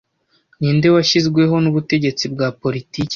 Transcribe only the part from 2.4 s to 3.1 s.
politiki